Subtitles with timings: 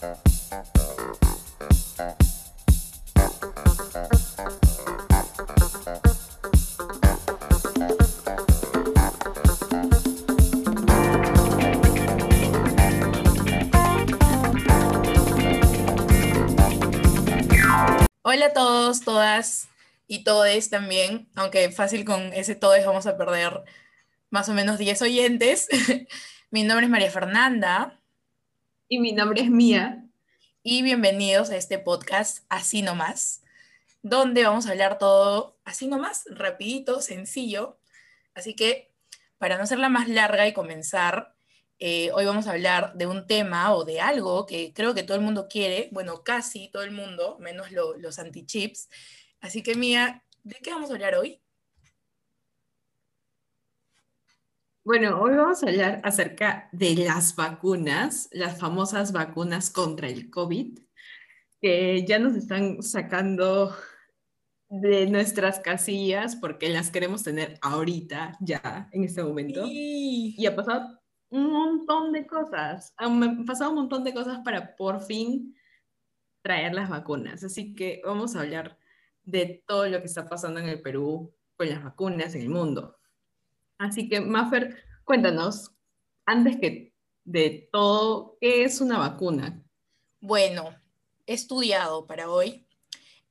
[0.00, 0.12] Hola
[18.46, 19.68] a todos, todas
[20.06, 23.64] y todes también, aunque fácil con ese todes vamos a perder
[24.30, 25.68] más o menos 10 oyentes.
[26.50, 27.99] mi nombre es María Fernanda.
[28.92, 30.04] Y mi nombre es Mía.
[30.64, 33.40] Y bienvenidos a este podcast Así Nomás,
[34.02, 37.78] donde vamos a hablar todo así nomás, rapidito, sencillo.
[38.34, 38.92] Así que
[39.38, 41.36] para no hacerla más larga y comenzar,
[41.78, 45.16] eh, hoy vamos a hablar de un tema o de algo que creo que todo
[45.16, 48.88] el mundo quiere, bueno, casi todo el mundo, menos los anti-chips.
[49.40, 51.40] Así que, Mía, ¿de qué vamos a hablar hoy?
[54.90, 60.80] Bueno, hoy vamos a hablar acerca de las vacunas, las famosas vacunas contra el COVID,
[61.60, 63.72] que ya nos están sacando
[64.68, 69.62] de nuestras casillas porque las queremos tener ahorita, ya, en este momento.
[69.64, 72.92] Y ha pasado un montón de cosas.
[72.96, 75.54] Han pasado un montón de cosas para por fin
[76.42, 77.44] traer las vacunas.
[77.44, 78.76] Así que vamos a hablar
[79.22, 82.96] de todo lo que está pasando en el Perú con las vacunas en el mundo.
[83.80, 85.72] Así que, Maffer, cuéntanos,
[86.26, 86.92] antes que
[87.24, 89.64] de todo, ¿qué es una vacuna?
[90.20, 90.76] Bueno,
[91.26, 92.66] he estudiado para hoy.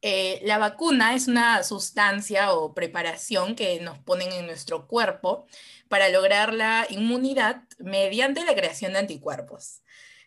[0.02, 5.46] Eh, la vacuna es una sustancia o preparación que nos ponen en nuestro cuerpo
[5.88, 9.84] para lograr la inmunidad mediante la creación de anticuerpos.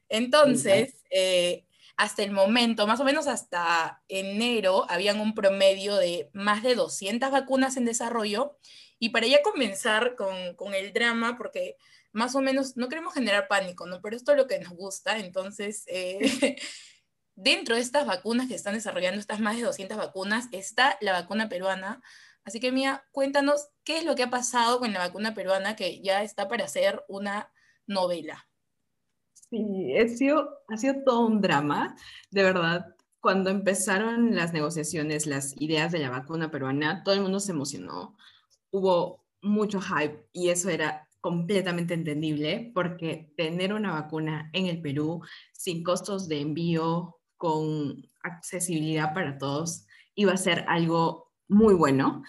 [0.09, 1.65] Entonces, eh,
[1.97, 7.33] hasta el momento, más o menos hasta enero, habían un promedio de más de 200
[7.33, 8.57] vacunas en desarrollo.
[9.03, 11.77] Y para ya comenzar con, el drama, porque
[12.13, 14.01] más o menos no queremos generar pánico, ¿no?
[14.01, 15.19] Pero esto es lo que nos gusta.
[15.19, 16.21] Entonces, eh,
[17.35, 21.49] dentro de estas vacunas que están desarrollando, estas más de 200 vacunas, está la vacuna
[21.49, 22.01] peruana,
[22.45, 26.01] Así que Mía, cuéntanos qué es lo que ha pasado con la vacuna peruana que
[26.01, 27.53] ya está para hacer una
[27.89, 28.47] novela.
[29.33, 31.97] Sí, ha sido, ha sido todo un drama,
[32.31, 32.95] de verdad.
[33.21, 38.17] Cuando empezaron las negociaciones, las ideas de la vacuna peruana, todo el mundo se emocionó.
[38.73, 45.23] Hubo mucho hype y eso era completamente entendible porque tener una vacuna en el Perú
[45.53, 52.23] sin costos de envío, con accesibilidad para todos, iba a ser algo muy bueno.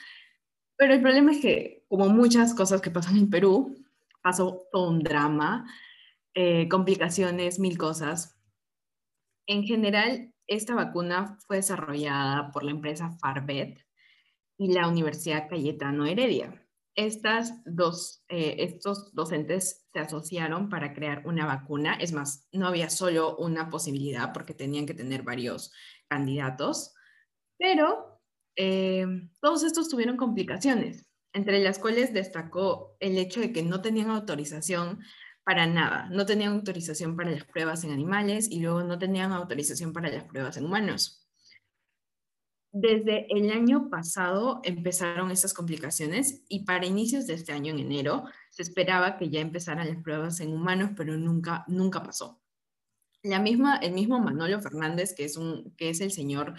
[0.75, 3.75] Pero el problema es que, como muchas cosas que pasan en Perú,
[4.23, 5.71] pasó todo un drama,
[6.33, 8.39] eh, complicaciones, mil cosas.
[9.45, 13.79] En general, esta vacuna fue desarrollada por la empresa Farvet
[14.57, 16.59] y la Universidad Cayetano Heredia.
[16.95, 21.95] Estas dos, eh, estos docentes se asociaron para crear una vacuna.
[21.95, 25.71] Es más, no había solo una posibilidad porque tenían que tener varios
[26.07, 26.93] candidatos,
[27.57, 28.21] pero
[28.55, 29.05] eh,
[29.41, 34.99] todos estos tuvieron complicaciones, entre las cuales destacó el hecho de que no tenían autorización
[35.43, 39.91] para nada, no tenían autorización para las pruebas en animales y luego no tenían autorización
[39.91, 41.22] para las pruebas en humanos.
[42.75, 48.23] Desde el año pasado empezaron estas complicaciones y para inicios de este año, en enero,
[48.49, 52.41] se esperaba que ya empezaran las pruebas en humanos, pero nunca, nunca pasó.
[53.21, 56.55] La misma, el mismo Manolo Fernández, que es, un, que es el señor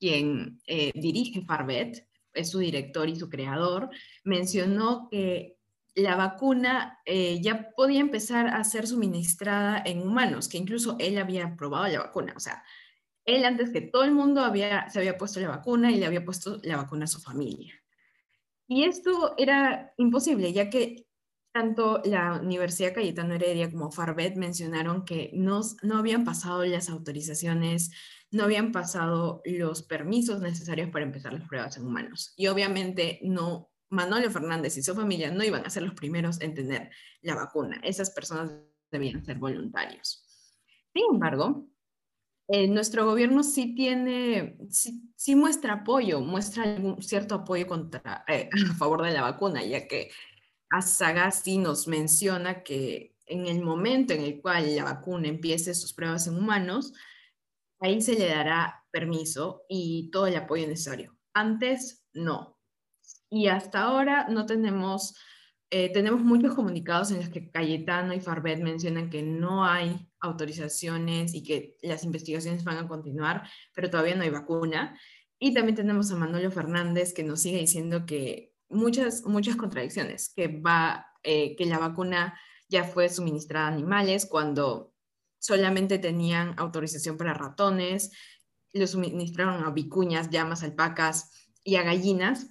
[0.00, 3.90] quien eh, dirige Farvet, es su director y su creador,
[4.24, 5.56] mencionó que
[5.94, 11.54] la vacuna eh, ya podía empezar a ser suministrada en humanos, que incluso él había
[11.54, 12.34] probado la vacuna.
[12.36, 12.64] O sea,
[13.24, 16.24] él antes que todo el mundo había, se había puesto la vacuna y le había
[16.24, 17.74] puesto la vacuna a su familia.
[18.66, 21.06] Y esto era imposible, ya que
[21.52, 27.92] tanto la Universidad Cayetano Heredia como Farvet mencionaron que no, no habían pasado las autorizaciones
[28.34, 32.34] no habían pasado los permisos necesarios para empezar las pruebas en humanos.
[32.36, 36.52] Y obviamente no, Manolo Fernández y su familia no iban a ser los primeros en
[36.52, 36.90] tener
[37.22, 37.80] la vacuna.
[37.84, 38.52] Esas personas
[38.90, 40.26] debían ser voluntarios.
[40.92, 41.68] Sin embargo,
[42.48, 48.74] eh, nuestro gobierno sí tiene, sí, muestra apoyo, muestra algún cierto apoyo contra, eh, a
[48.74, 50.10] favor de la vacuna, ya que
[50.70, 56.26] Asagasti nos menciona que en el momento en el cual la vacuna empiece sus pruebas
[56.26, 56.92] en humanos,
[57.80, 61.16] ahí se le dará permiso y todo el apoyo necesario.
[61.32, 62.58] Antes, no.
[63.30, 65.16] Y hasta ahora no tenemos,
[65.70, 71.34] eh, tenemos muchos comunicados en los que Cayetano y Farbet mencionan que no hay autorizaciones
[71.34, 74.98] y que las investigaciones van a continuar, pero todavía no hay vacuna.
[75.38, 80.48] Y también tenemos a Manolo Fernández que nos sigue diciendo que muchas, muchas contradicciones, que,
[80.48, 82.38] va, eh, que la vacuna
[82.68, 84.94] ya fue suministrada a animales cuando
[85.38, 88.10] solamente tenían autorización para ratones,
[88.72, 91.30] lo suministraron a vicuñas, llamas, alpacas
[91.62, 92.50] y a gallinas,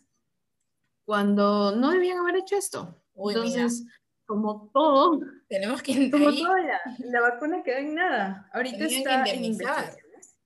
[1.05, 3.03] cuando no debían haber hecho esto.
[3.15, 3.85] Entonces,
[4.25, 6.61] como todo, tenemos que como toda
[6.99, 8.49] la, vacuna quedó en nada.
[8.53, 10.37] Ahorita está en investigaciones.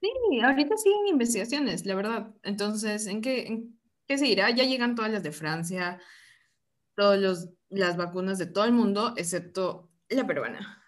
[0.00, 2.34] Sí, ahorita siguen investigaciones, la verdad.
[2.42, 3.64] Entonces, ¿en qué,
[4.06, 4.48] qué se irá?
[4.50, 6.00] Ya llegan todas las de Francia,
[6.96, 10.82] todas las vacunas de todo el mundo, excepto la peruana.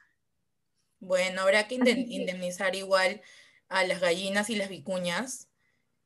[0.99, 3.21] Bueno, habrá que indemnizar igual
[3.69, 5.49] a las gallinas y las vicuñas.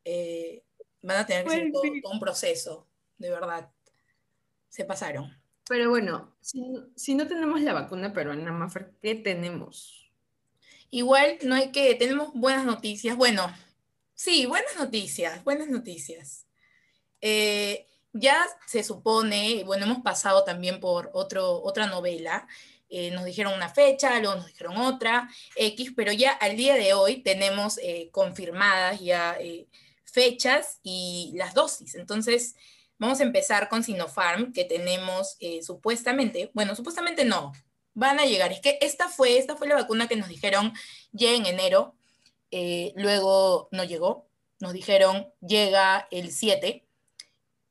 [0.05, 0.65] Eh,
[1.03, 2.89] van a tener que ser pues todo, un proceso,
[3.19, 3.71] de verdad.
[4.69, 5.31] Se pasaron.
[5.69, 10.09] Pero bueno, si, no tenemos la vacuna peruana, Maffer, ¿qué tenemos?
[10.91, 13.17] Igual no hay que, tenemos buenas noticias.
[13.17, 13.53] Bueno,
[14.15, 16.47] sí, buenas noticias, buenas noticias.
[17.21, 22.47] Eh, ya se supone, bueno, hemos pasado también por otro, otra novela,
[22.89, 26.95] eh, nos dijeron una fecha, luego nos dijeron otra, X, pero ya al día de
[26.95, 29.37] hoy tenemos eh, confirmadas ya
[30.05, 31.97] fechas y las dosis.
[31.97, 32.55] Entonces,
[32.99, 37.53] vamos a empezar con Sinopharm, que tenemos eh, supuestamente, bueno, supuestamente no,
[37.95, 38.53] van a llegar.
[38.53, 40.73] Es que esta fue, esta fue la vacuna que nos dijeron
[41.13, 41.97] ya en enero,
[42.51, 44.29] eh, luego no llegó,
[44.61, 46.87] nos dijeron llega el 7,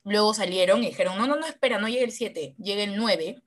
[0.03, 3.41] luego salieron y dijeron, no, no, no, espera, no llega el 7, llega el 9.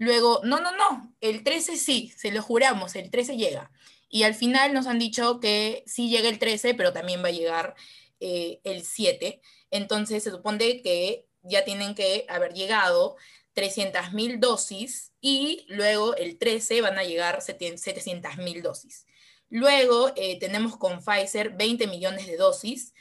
[0.00, 3.70] Luego, no, no, no, el 13 sí, se lo juramos, el 13 llega.
[4.08, 7.32] Y al final nos han dicho que sí llega el 13, pero también va a
[7.32, 7.74] llegar
[8.20, 9.40] eh, el 7.
[9.70, 13.16] Entonces se supone que ya tienen que haber llegado
[13.54, 19.06] 300.000 dosis y luego el 13 van a llegar 700.000 dosis.
[19.50, 22.92] Luego eh, tenemos con Pfizer 20 millones de dosis,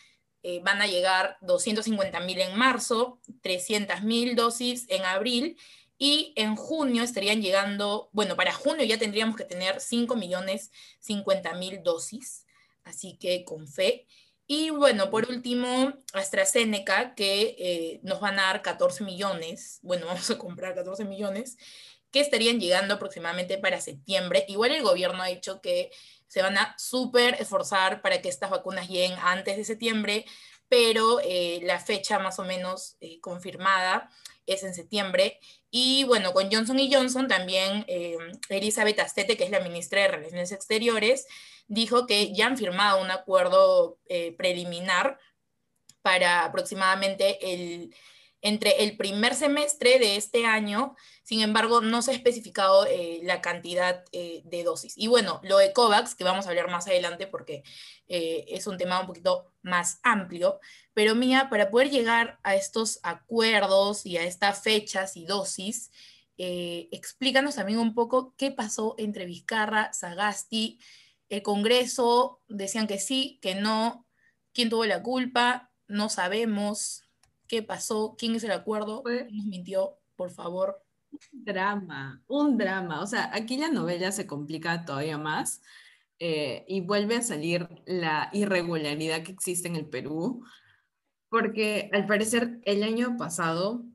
[0.43, 5.57] eh, van a llegar 250.000 en marzo, 300.000 dosis en abril
[5.97, 11.53] y en junio estarían llegando, bueno, para junio ya tendríamos que tener 5 millones 50
[11.55, 12.45] mil dosis,
[12.83, 14.05] así que con fe.
[14.49, 20.29] Y bueno, por último, AstraZeneca, que eh, nos van a dar 14 millones, bueno, vamos
[20.31, 21.57] a comprar 14 millones,
[22.11, 24.45] que estarían llegando aproximadamente para septiembre.
[24.47, 25.91] Igual el gobierno ha dicho que
[26.27, 30.25] se van a súper esforzar para que estas vacunas lleguen antes de septiembre,
[30.69, 34.09] pero eh, la fecha más o menos eh, confirmada
[34.45, 35.39] es en septiembre.
[35.69, 37.85] Y bueno, con Johnson y Johnson también
[38.47, 41.27] Elizabeth Astete, que es la ministra de Relaciones Exteriores,
[41.67, 45.19] dijo que ya han firmado un acuerdo eh, preliminar
[46.01, 47.93] para aproximadamente el,
[48.41, 53.41] entre el primer semestre de este año, sin embargo, no se ha especificado eh, la
[53.41, 54.93] cantidad eh, de dosis.
[54.95, 57.63] Y bueno, lo de COVAX, que vamos a hablar más adelante porque
[58.09, 60.61] es un tema un poquito más amplio,
[60.93, 65.91] pero Mía, para poder llegar a estos acuerdos y a estas fechas y dosis,
[66.37, 70.79] explícanos también un poco qué pasó entre Vizcarra, Sagasti,
[71.29, 74.05] el Congreso decían que sí, que no,
[74.53, 77.03] quién tuvo la culpa, no sabemos
[77.47, 80.83] qué pasó, quién es el acuerdo, nos mintió, por favor.
[81.11, 83.01] Un drama, un drama.
[83.01, 85.61] O sea, aquí la novela se complica todavía más
[86.19, 90.43] eh, y vuelve a salir la irregularidad que existe en el Perú,
[91.29, 93.85] porque al parecer el año pasado,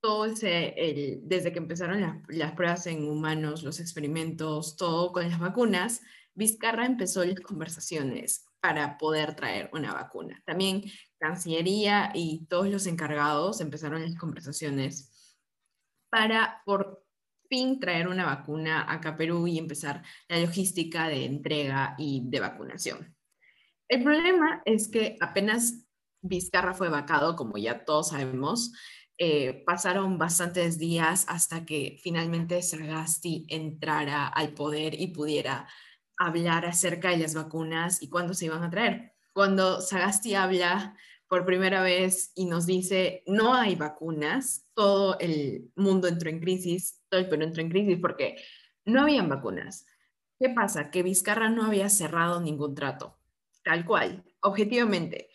[0.00, 5.38] todo ese, el, desde que empezaron las pruebas en humanos, los experimentos, todo con las
[5.38, 6.02] vacunas,
[6.34, 10.42] Vizcarra empezó las conversaciones para poder traer una vacuna.
[10.44, 10.82] También
[11.18, 15.10] Cancillería y todos los encargados empezaron las conversaciones
[16.10, 17.04] para por
[17.48, 23.14] fin traer una vacuna a Perú y empezar la logística de entrega y de vacunación.
[23.88, 25.86] El problema es que apenas
[26.22, 28.72] Vizcarra fue vacado, como ya todos sabemos,
[29.18, 35.68] eh, pasaron bastantes días hasta que finalmente Sagasti entrara al poder y pudiera
[36.16, 39.14] hablar acerca de las vacunas y cuándo se iban a traer.
[39.32, 40.96] Cuando Sagasti habla
[41.28, 47.02] por primera vez y nos dice, no hay vacunas, todo el mundo entró en crisis,
[47.08, 48.36] todo el Perú entró en crisis porque
[48.84, 49.86] no habían vacunas.
[50.38, 50.90] ¿Qué pasa?
[50.90, 53.18] Que Vizcarra no había cerrado ningún trato,
[53.62, 55.30] tal cual, objetivamente.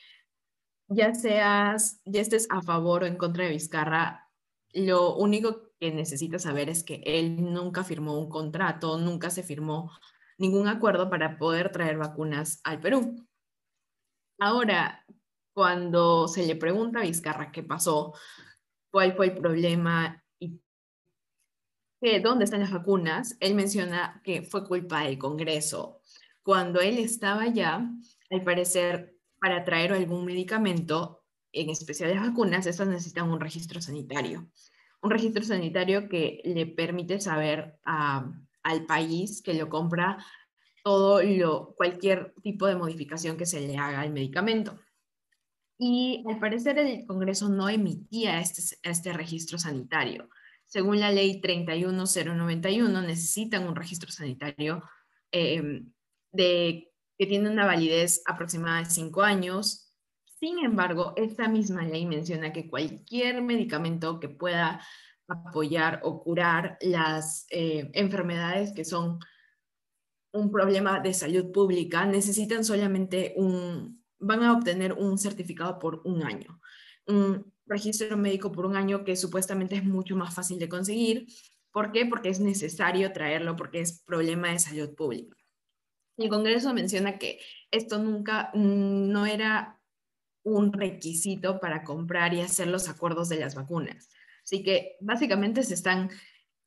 [0.87, 4.29] Ya seas, ya estés a favor o en contra de Vizcarra,
[4.73, 9.91] lo único que necesitas saber es que él nunca firmó un contrato, nunca se firmó
[10.39, 13.27] ningún acuerdo para poder traer vacunas al Perú.
[14.39, 15.05] Ahora,
[15.53, 18.13] cuando se le pregunta a Vizcarra qué pasó,
[18.89, 20.61] cuál fue el problema y
[22.19, 26.01] dónde están las vacunas, él menciona que fue culpa del Congreso.
[26.41, 27.85] Cuando él estaba allá,
[28.29, 34.49] al parecer, para traer algún medicamento, en especial las vacunas, estas necesitan un registro sanitario.
[35.01, 38.31] Un registro sanitario que le permite saber a
[38.63, 40.23] al país que lo compra
[40.83, 44.79] todo lo, cualquier tipo de modificación que se le haga al medicamento.
[45.77, 50.29] Y al parecer el Congreso no emitía este, este registro sanitario.
[50.65, 54.83] Según la ley 31091, necesitan un registro sanitario
[55.31, 55.91] em,
[56.31, 59.93] de, que tiene una validez aproximada de cinco años.
[60.39, 64.81] Sin embargo, esta misma ley menciona que cualquier medicamento que pueda
[65.29, 69.19] apoyar o curar las eh, enfermedades que son
[70.31, 76.23] un problema de salud pública, necesitan solamente un, van a obtener un certificado por un
[76.23, 76.59] año,
[77.07, 81.27] un registro médico por un año que supuestamente es mucho más fácil de conseguir.
[81.71, 82.05] ¿Por qué?
[82.05, 85.35] Porque es necesario traerlo, porque es problema de salud pública.
[86.17, 87.39] El Congreso menciona que
[87.71, 89.79] esto nunca, no era
[90.43, 94.09] un requisito para comprar y hacer los acuerdos de las vacunas.
[94.49, 96.09] Así que básicamente se están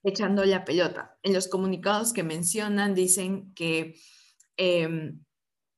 [0.04, 1.18] echando la pelota.
[1.24, 3.96] En los comunicados que mencionan dicen que,
[4.56, 5.24] em,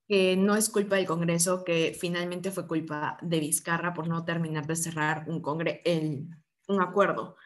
[0.07, 4.67] que no es culpa del Congreso, que finalmente fue culpa de Vizcarra por no terminar
[4.67, 5.43] de cerrar un,
[6.69, 7.37] un acuerdo.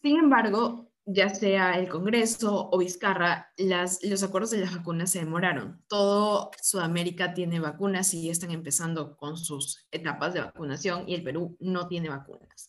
[0.00, 5.18] Sin embargo, ya sea el Congreso o Vizcarra, las, los acuerdos de las vacunas se
[5.18, 5.82] demoraron.
[5.88, 11.56] Todo Sudamérica tiene vacunas y están empezando con sus etapas de vacunación y el Perú
[11.58, 12.67] no tiene vacunas.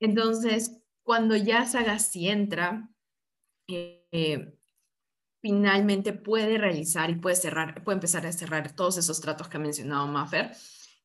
[0.00, 2.90] Entonces, cuando ya Saga sí entra,
[3.68, 4.54] eh,
[5.40, 9.60] finalmente puede realizar y puede cerrar, puede empezar a cerrar todos esos tratos que ha
[9.60, 10.52] mencionado Maffer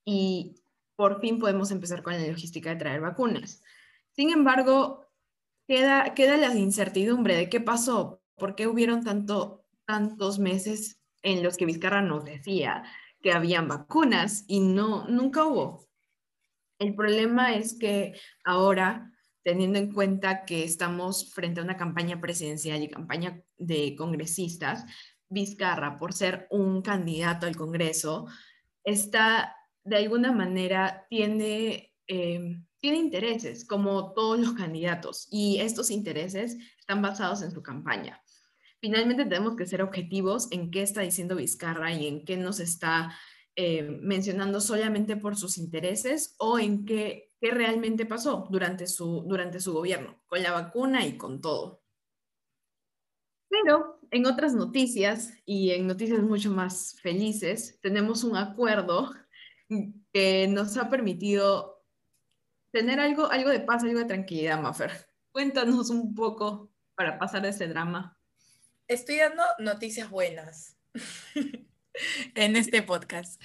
[0.03, 0.55] y
[0.95, 3.61] por fin podemos empezar con la logística de traer vacunas.
[4.11, 5.05] Sin embargo,
[5.67, 11.57] queda, queda la incertidumbre de qué pasó, por qué hubieron tanto, tantos meses en los
[11.57, 12.83] que Vizcarra nos decía
[13.21, 15.84] que habían vacunas y no, nunca hubo.
[16.79, 19.11] El problema es que ahora,
[19.43, 24.85] teniendo en cuenta que estamos frente a una campaña presidencial y campaña de congresistas,
[25.29, 28.27] Vizcarra, por ser un candidato al Congreso,
[28.83, 36.57] está de alguna manera, tiene, eh, tiene intereses, como todos los candidatos, y estos intereses
[36.79, 38.21] están basados en su campaña.
[38.81, 43.15] Finalmente tenemos que ser objetivos en qué está diciendo Vizcarra y en qué nos está
[43.57, 49.59] eh, mencionando solamente por sus intereses o en qué, qué realmente pasó durante su, durante
[49.61, 51.81] su gobierno, con la vacuna y con todo.
[53.49, 59.13] Pero en otras noticias y en noticias mucho más felices, tenemos un acuerdo
[60.11, 61.83] que nos ha permitido
[62.71, 64.91] tener algo, algo de paz, algo de tranquilidad, Maffer.
[65.31, 68.17] Cuéntanos un poco para pasar ese drama.
[68.87, 70.77] Estoy dando noticias buenas.
[72.35, 73.41] en este podcast.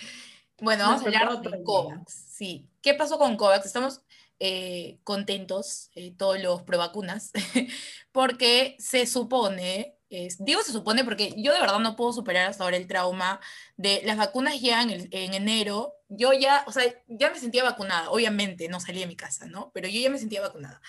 [0.61, 2.13] Bueno, vamos a hablar de COVAX.
[2.13, 2.67] Sí.
[2.83, 3.67] ¿Qué pasó con COVAX?
[3.67, 4.03] Estamos
[4.39, 7.33] eh, contentos, eh, todos los pro vacunas,
[8.13, 9.97] porque se supone,
[10.39, 13.41] digo se supone porque yo de verdad no puedo superar hasta ahora el trauma
[13.77, 15.95] de las vacunas ya en, en, enero.
[16.09, 19.71] Yo ya, o sea, ya me sentía vacunada, obviamente, no salí de mi casa, ¿no?
[19.73, 20.81] Pero yo ya me sentía vacunada.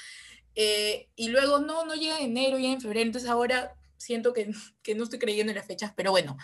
[0.56, 4.52] Eh, y luego, no, no llega en enero, ya en febrero, entonces ahora siento que,
[4.84, 6.38] que no estoy creyendo en las fechas, pero bueno,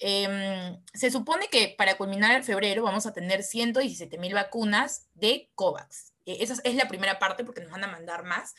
[0.00, 5.50] Em, se supone que para culminar el febrero vamos a tener 117 mil vacunas de
[5.54, 6.14] COVAX.
[6.24, 8.54] E, esa es la primera parte porque nos van a mandar más,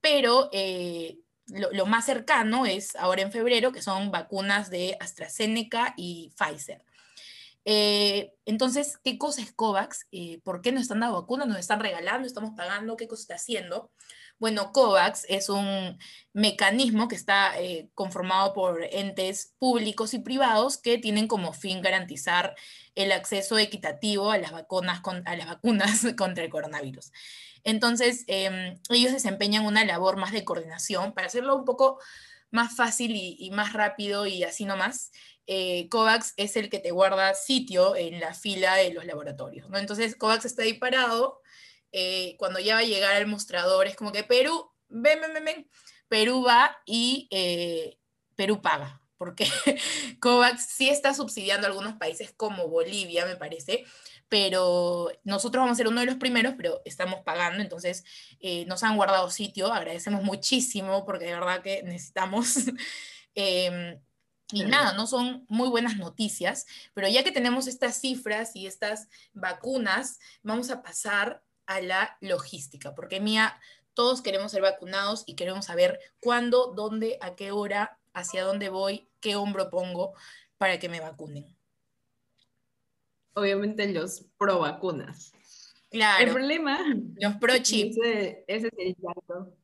[0.00, 6.32] pero eh, lo, más cercano es ahora en febrero, que son vacunas de AstraZeneca y
[6.38, 6.84] Pfizer.
[7.64, 10.06] Eh, entonces, ¿qué cosa es COVAX?
[10.12, 11.48] Eh, ¿Por qué nos están dando vacunas?
[11.48, 12.26] ¿Nos están regalando?
[12.26, 12.96] ¿Estamos pagando?
[12.96, 13.90] ¿Qué cosa está haciendo?
[14.38, 15.98] Bueno, COVAX es un
[16.32, 22.54] mecanismo que está eh, conformado por entes públicos y privados que tienen como fin garantizar
[22.94, 25.00] el acceso equitativo a las vacunas,
[26.16, 27.12] contra el coronavirus.
[27.62, 31.98] Entonces, em, ellos desempeñan una labor más de coordinación para hacerlo un poco
[32.50, 35.12] más fácil y, más rápido y así nomás.
[35.46, 39.68] Eh, COVAX es el que te guarda sitio en la fila de los laboratorios.
[39.74, 41.40] Entonces, COVAX está ahí parado
[41.96, 45.44] eh, cuando ya va a llegar al mostrador, es como que Perú, ven, ven, ven,
[45.44, 45.70] ven.
[46.08, 47.98] Perú va y eh,
[48.34, 49.46] Perú paga, porque
[50.20, 53.84] COVAX sí está subsidiando a algunos países como Bolivia, me parece,
[54.28, 58.04] pero nosotros vamos a ser uno de los primeros, pero estamos pagando, entonces
[58.40, 62.56] eh, nos han guardado sitio, agradecemos muchísimo porque de verdad que necesitamos.
[63.36, 64.00] Em,
[64.52, 69.08] y nada, no son muy buenas noticias, pero ya que tenemos estas cifras y estas
[69.32, 73.58] vacunas, vamos a pasar a la logística, porque Mía,
[73.94, 79.08] todos queremos ser vacunados y queremos saber cuándo, dónde, a qué hora, hacia dónde voy,
[79.20, 80.14] qué hombro pongo
[80.58, 81.46] para que me vacunen.
[83.34, 85.32] Obviamente los pro vacunas.
[85.90, 86.24] Claro.
[86.24, 86.78] El problema.
[87.16, 87.92] Los pro chip.
[87.92, 89.56] Ese, es el llanto.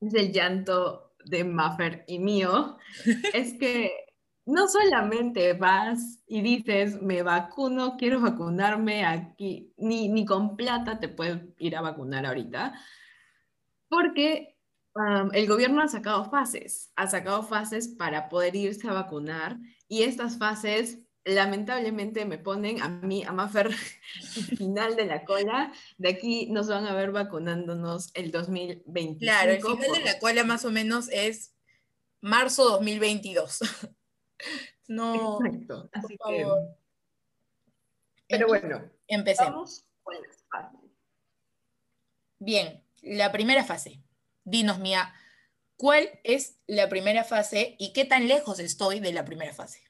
[0.00, 2.76] Es el llanto de Maffer y mío
[3.34, 4.05] es que
[4.46, 11.08] no solamente vas y dices, me vacuno, quiero vacunarme aquí, ni, ni con plata te
[11.08, 12.72] puedes ir a vacunar ahorita,
[13.88, 14.56] porque
[15.32, 20.38] el gobierno ha sacado fases, ha sacado fases para poder irse a vacunar y estas
[20.38, 23.72] fases lamentablemente me ponen a mí, a Maffer,
[24.56, 25.72] final de la cola.
[25.98, 29.18] De aquí nos van a ver vacunándonos el 2025.
[29.18, 31.52] Claro, el final de la cola más o menos es
[32.20, 33.60] marzo 2022.
[34.88, 35.38] no.
[35.44, 35.90] Exacto.
[35.92, 36.46] Así que.
[38.28, 39.84] Pero bueno, empecemos.
[42.38, 44.02] Bien, la primera fase.
[44.44, 45.14] Dinos, Mía,
[45.76, 49.82] ¿cuál es la primera fase y qué tan lejos estoy de la primera fase?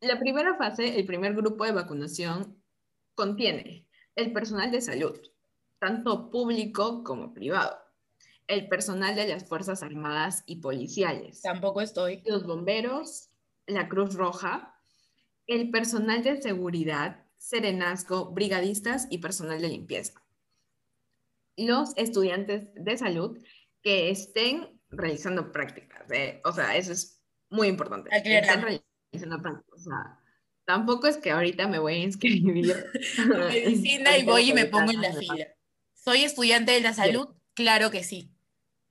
[0.00, 2.62] La primera fase, el primer grupo de vacunación,
[3.14, 3.86] contiene
[4.16, 5.18] el personal de salud,
[5.78, 7.83] tanto público como privado,
[8.46, 11.40] el personal de las Fuerzas Armadas y Policiales.
[11.42, 12.22] Tampoco estoy.
[12.26, 13.30] Los bomberos,
[13.66, 14.74] la Cruz Roja,
[15.46, 20.22] el personal de seguridad, serenazgo, brigadistas y personal de limpieza.
[21.56, 23.38] Los estudiantes de salud
[23.82, 26.10] que estén realizando prácticas.
[26.10, 26.40] ¿eh?
[26.44, 27.20] O sea, eso es
[27.50, 28.10] muy importante
[30.64, 32.74] tampoco es que ahorita me voy a inscribir.
[33.48, 35.48] medicina y voy y me pongo en la fila.
[35.94, 37.28] ¿Soy estudiante de la salud?
[37.54, 38.33] Claro que sí,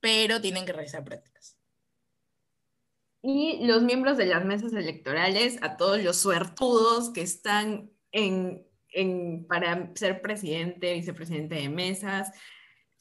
[0.04, 1.56] pero tienen que realizar prácticas.
[3.22, 9.46] Y los miembros de las mesas electorales, a todos los suertudos que están en, en,
[9.46, 12.32] para ser presidente, vicepresidente de mesas,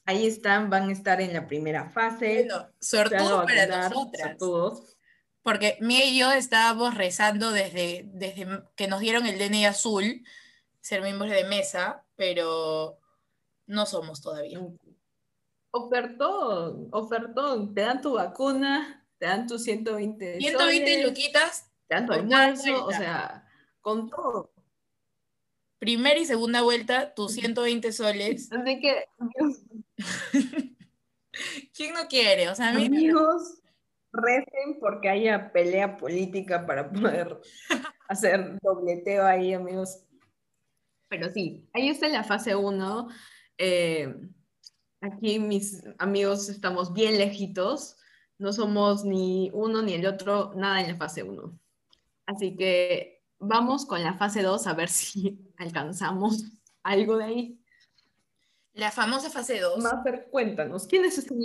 [0.05, 2.45] ahí están, van a estar en la primera fase.
[2.47, 4.37] Bueno, suertudos para nosotras.
[5.41, 10.23] Porque Mía y yo estábamos rezando desde, desde que nos dieron el DNI azul,
[10.79, 12.97] ser miembros de mesa, pero
[13.67, 14.57] no somos todavía.
[15.75, 21.71] Ofertón, ofertón, te dan tu vacuna, te dan tus 120 120 luquitas.
[21.87, 23.47] Te dan tu almuerzo, o sea,
[23.81, 24.53] con todo.
[25.79, 28.51] Primera y segunda vuelta, tus 120 soles.
[28.51, 29.05] Así que,
[31.75, 32.49] ¿quién no quiere?
[32.49, 33.63] O sea, amigos,
[34.11, 37.41] recen porque haya pelea política para poder
[38.07, 40.03] hacer dobleteo ahí, amigos.
[41.09, 43.07] Pero sí, ahí está la fase 1.
[43.57, 44.15] Eh,
[45.03, 47.97] aquí mis amigos estamos bien lejitos.
[48.39, 51.59] No somos ni uno ni el otro, nada en la fase 1.
[52.25, 56.45] Así que vamos con la fase 2 a ver si alcanzamos
[56.81, 57.59] algo de ahí.
[58.73, 59.79] La famosa fase 2.
[59.83, 61.37] Mafer, cuéntanos, ¿quiénes están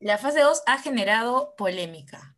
[0.00, 2.36] la fase 2 ha generado polémica.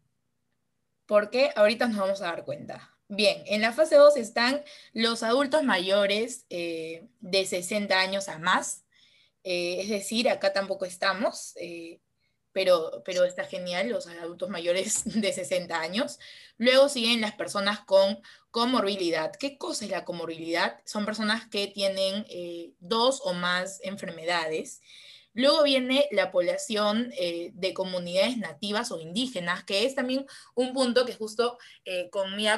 [1.07, 1.50] ¿Por qué?
[1.57, 2.94] Ahorita nos vamos a dar cuenta.
[3.09, 8.84] Bien, en la fase 2 están los adultos mayores eh, de 60 años a más.
[9.44, 12.00] Eh, es decir, acá tampoco estamos, eh,
[12.52, 16.18] pero, pero está genial, los adultos mayores de 60 años.
[16.59, 19.33] Luego siguen las personas con comorbilidad.
[19.38, 20.80] ¿Qué cosa es la comorbilidad?
[20.85, 22.24] Son personas que tienen
[22.80, 24.80] dos o más enfermedades.
[25.35, 31.04] Luego viene la población eh, de comunidades nativas o indígenas, que es también un punto
[31.04, 32.09] que justo eh,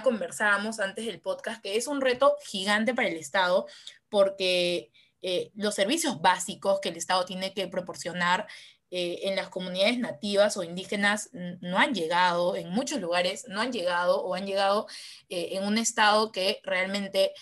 [0.03, 3.67] conversábamos antes del podcast, que es un reto gigante para el Estado,
[4.11, 8.47] porque eh, los servicios básicos que el Estado tiene que proporcionar
[8.89, 14.23] en las comunidades nativas o indígenas no han llegado, en muchos lugares no han llegado
[14.23, 14.87] o han llegado
[15.29, 17.33] en un estado que realmente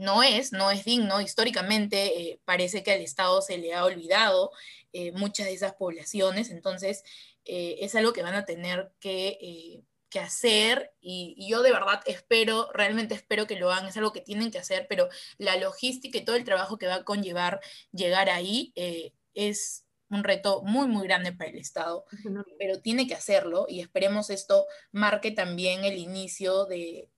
[0.00, 1.20] no es, no es digno.
[1.20, 4.50] Históricamente eh, parece que al Estado se le ha olvidado
[4.92, 7.04] eh, muchas de esas poblaciones, entonces
[7.44, 9.84] eh, es algo que van a tener que,
[10.18, 14.50] hacer y, yo de verdad espero, realmente espero que lo hagan, es algo que tienen
[14.50, 17.60] que hacer, pero la logística y todo el trabajo que va a conllevar
[17.92, 18.72] llegar ahí
[19.34, 22.04] es un reto muy, muy grande para el Estado,
[22.58, 27.08] pero tiene que hacerlo y esperemos esto marque también el inicio de,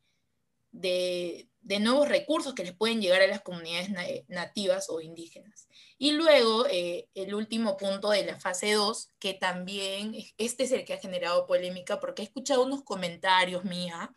[0.73, 3.91] de, de nuevos recursos que les pueden llegar a las comunidades
[4.29, 5.69] nativas o indígenas.
[5.97, 10.85] Y luego, eh, el último punto de la fase 2, que también, este es el
[10.85, 14.13] que ha generado polémica, porque he escuchado unos comentarios mía,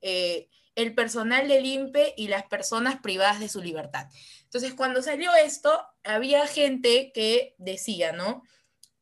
[0.00, 4.06] eh, el personal del INPE y las personas privadas de su libertad.
[4.44, 8.42] Entonces, cuando salió esto, había gente que decía, ¿no?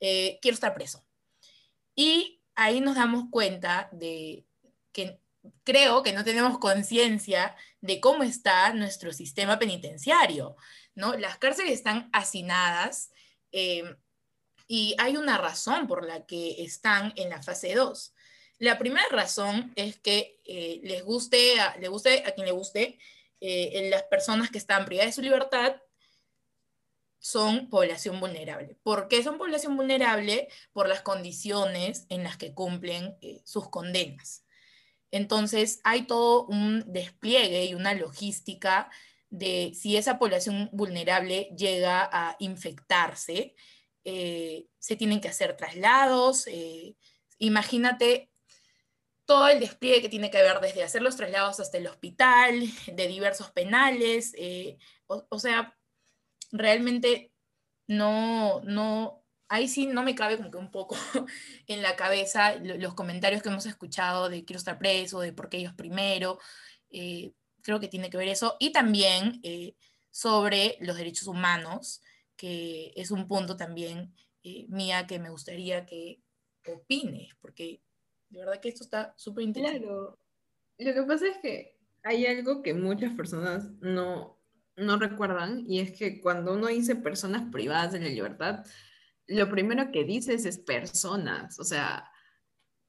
[0.00, 1.04] Eh, quiero estar preso.
[1.94, 4.44] Y ahí nos damos cuenta de
[4.90, 5.20] que
[5.64, 10.56] creo que no tenemos conciencia de cómo está nuestro sistema penitenciario,
[10.94, 11.14] ¿no?
[11.14, 13.11] Las cárceles están hacinadas
[13.52, 13.84] eh,
[14.66, 18.14] y hay una razón por la que están en la fase 2.
[18.58, 22.98] La primera razón es que eh, les guste, a, guste a quien le guste,
[23.40, 25.76] eh, las personas que están privadas de su libertad
[27.20, 28.76] son población vulnerable.
[28.82, 30.48] ¿Por qué son población vulnerable?
[30.72, 34.44] Por las condiciones en las que cumplen sus condenas.
[35.10, 38.90] Entonces, hay todo un despliegue y una logística
[39.30, 43.54] de si esa población vulnerable llega a infectarse,
[44.04, 46.46] eh, se tienen que hacer traslados.
[46.46, 46.96] Eh,
[47.38, 48.30] imagínate
[49.26, 53.08] todo el despliegue que tiene que haber desde hacer los traslados hasta el hospital, de
[53.08, 54.34] diversos penales,
[55.06, 55.76] o, sea,
[56.50, 57.32] realmente
[57.86, 60.96] no, no, ahí sí no me cabe como que un poco
[61.66, 65.58] en la cabeza los comentarios que hemos escuchado de quiero estar preso, de por qué
[65.58, 66.38] ellos primero,
[66.90, 67.32] eh,
[67.62, 69.74] creo que tiene que ver eso, y también eh,
[70.11, 72.02] sobre los derechos humanos,
[72.37, 76.20] que es un punto también eh, mía que me gustaría que
[76.66, 77.82] opines, porque
[78.28, 79.80] de verdad que esto está súper interesante.
[79.80, 80.18] Claro,
[80.78, 84.38] lo que pasa es que hay algo que muchas personas no,
[84.76, 88.64] no recuerdan, y es que cuando uno dice personas privadas de la libertad,
[89.28, 92.10] lo primero que dices es personas, o sea,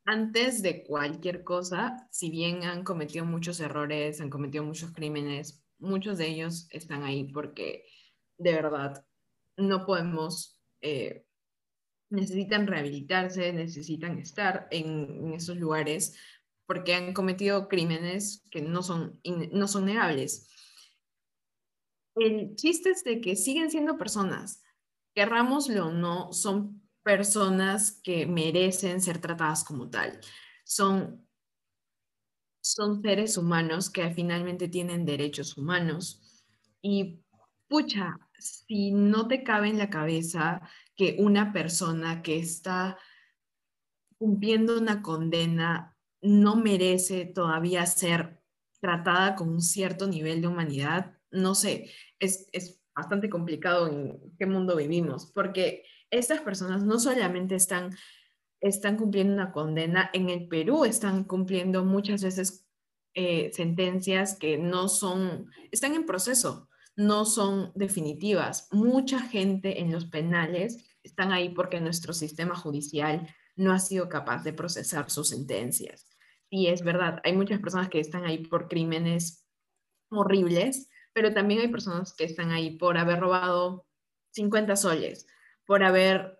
[0.06, 6.17] antes de cualquier cosa, si bien han cometido muchos errores, han cometido muchos crímenes, muchos
[6.17, 7.86] de ellos están ahí porque
[8.38, 9.06] de verdad
[9.58, 11.25] no podemos, eh,
[12.10, 16.17] necesitan rehabilitarse, necesitan estar en, en, esos lugares
[16.65, 19.19] porque han cometido crímenes que no son,
[19.52, 20.49] no son negables.
[22.15, 24.63] El chiste es de que siguen siendo personas,
[25.13, 30.19] querrámoslo o no, son personas que merecen ser tratadas como tal.
[30.63, 31.28] Son,
[32.62, 36.45] son seres humanos que finalmente tienen derechos humanos.
[36.82, 37.24] Y
[37.67, 40.62] pucha, si no te cabe en la cabeza
[40.95, 42.98] que una persona que está
[44.17, 48.43] cumpliendo una condena no merece todavía ser
[48.82, 54.76] tratada con un cierto nivel de humanidad, no sé, es, bastante complicado en qué mundo
[54.76, 57.96] vivimos, porque estas personas no solamente están,
[58.60, 62.68] están cumpliendo una condena, en el Perú están cumpliendo muchas veces
[63.14, 68.68] eh, sentencias que no son, están en proceso, no son definitivas.
[68.72, 74.44] Mucha gente en los penales están ahí porque nuestro sistema judicial no ha sido capaz
[74.44, 76.08] de procesar sus sentencias.
[76.50, 79.48] Y es verdad, hay muchas personas que están ahí por crímenes
[80.10, 83.86] horribles, pero también hay personas que están ahí por haber robado
[84.32, 85.28] 50 soles,
[85.65, 86.39] por haber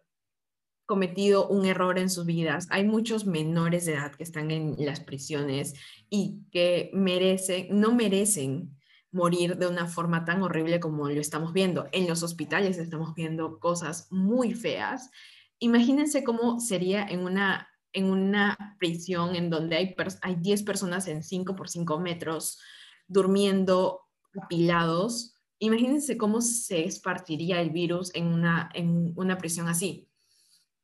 [0.86, 2.68] cometido un error en sus vidas.
[2.72, 5.76] Hay muchos menores de edad que están en las prisiones
[6.10, 8.76] y que merecen, no merecen
[9.12, 11.88] morir de una forma tan horrible como lo estamos viendo.
[11.92, 15.12] En los hospitales estamos viendo cosas muy feas.
[15.60, 21.22] Imagínense cómo sería en una, en una prisión en donde hay, hay 10 personas en
[21.22, 22.60] 5 por 5 metros
[23.08, 30.08] durmiendo apilados, imagínense cómo se esparciría el virus en una, en una prisión así.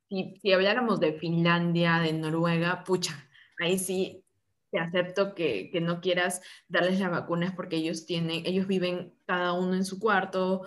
[0.09, 3.29] Si, si habláramos de Finlandia, de Noruega, pucha,
[3.59, 4.23] ahí sí
[4.71, 9.53] te acepto que, que, no quieras darles las vacunas porque ellos tienen, ellos viven cada
[9.53, 10.63] uno en su cuarto,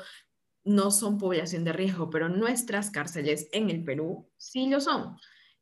[0.65, 5.17] no son población de riesgo, pero nuestras cárceles en el Perú sí lo son.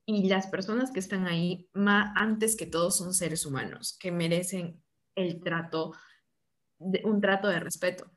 [0.04, 4.82] Y las personas que están ahí, más, antes que todos, son seres humanos que merecen
[5.16, 5.92] el trato
[6.78, 8.10] un trato de respeto.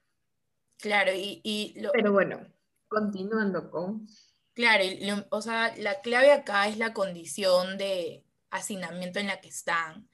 [0.77, 1.75] Claro, y...
[1.93, 2.45] Pero bueno,
[2.87, 4.07] continuando con...
[4.53, 4.83] Claro,
[5.29, 10.09] o sea, la clave acá es la condición de hacinamiento en la que están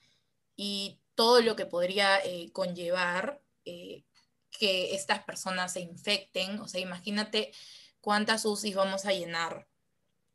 [0.55, 4.03] y todo lo que podría eh, conllevar eh,
[4.51, 6.59] que estas personas se infecten.
[6.59, 7.51] O sea, imagínate
[8.01, 9.67] cuántas UCI vamos a llenar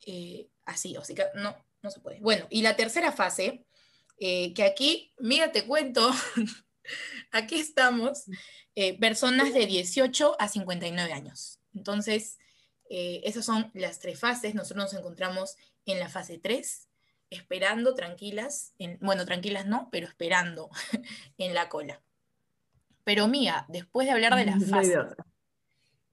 [0.07, 2.21] eh, así, o sea, no, no se puede.
[2.21, 3.65] Bueno, y la tercera fase,
[4.19, 6.11] que aquí, mira, te cuento,
[7.33, 8.25] Aquí estamos,
[8.75, 11.59] eh, personas de 18 a 59 años.
[11.75, 12.39] Entonces,
[12.89, 14.55] eh, esas son las tres fases.
[14.55, 16.89] Nosotros nos encontramos en la fase 3,
[17.31, 20.71] esperando tranquilas, bueno, tranquilas no, pero esperando
[21.39, 22.03] en la cola.
[23.05, 24.99] Pero Mía, después de hablar de las fases,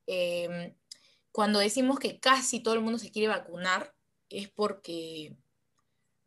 [0.06, 0.74] em,
[1.32, 3.94] cuando decimos que casi todo el mundo se quiere vacunar,
[4.30, 5.36] es porque,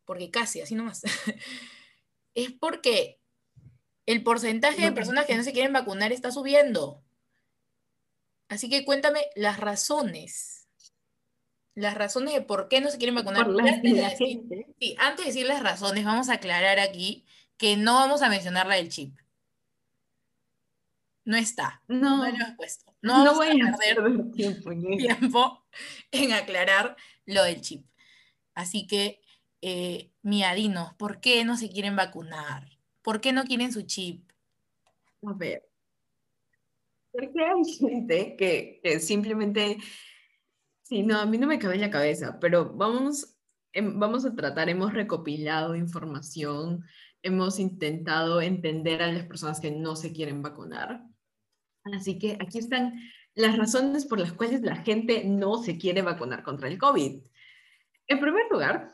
[0.05, 1.03] porque casi, así nomás,
[2.35, 3.20] es porque
[4.07, 7.03] el porcentaje de personas que no se quieren vacunar está subiendo.
[8.49, 10.69] Así que cuéntame las razones.
[11.75, 13.47] Las razones de por qué no se quieren vacunar.
[13.47, 14.43] antes, de decir,
[14.79, 17.25] sí, antes de decir las razones, vamos a aclarar aquí
[17.57, 19.17] que no vamos a mencionar la del chip.
[21.25, 21.83] No está.
[21.87, 22.93] No, no lo hemos puesto.
[23.03, 25.65] No, no voy a perder tiempo en, tiempo
[26.11, 27.87] en aclarar lo del chip.
[28.55, 29.21] Así que,
[29.63, 32.80] eh, miadinos, ¿por qué no se quieren vacunar?
[33.03, 34.31] ¿Por qué no quieren su chip?
[35.27, 35.69] A ver.
[37.13, 39.79] Porque hay gente que, que simplemente,
[40.83, 43.37] sí, no, a mí no me cabe en la cabeza, pero vamos,
[43.73, 46.85] em, vamos a tratar, hemos recopilado información,
[47.23, 51.03] hemos intentado entender a las personas que no se quieren vacunar.
[51.85, 53.01] Así que aquí están
[53.35, 57.23] las razones por las cuales la gente no se quiere vacunar contra el COVID.
[58.07, 58.93] En primer lugar,